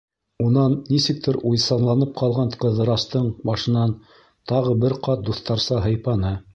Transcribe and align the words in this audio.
Унан 0.43 0.77
нисектер 0.93 1.37
уйсанланып 1.49 2.15
ҡалған 2.23 2.55
Ҡыҙырастың 2.65 3.31
башынан 3.51 3.97
тағы 4.53 4.77
бер 4.87 5.01
ҡат 5.09 5.27
дуҫтарса 5.31 5.85
һыйпаны: 5.89 6.39